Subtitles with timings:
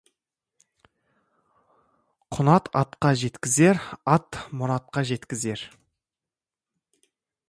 [2.37, 3.81] Құнан атқа жеткізер,
[4.15, 5.67] ат мұратқа жеткізер.